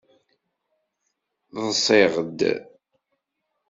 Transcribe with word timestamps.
Ḍṣiɣ-d. 1.67 2.39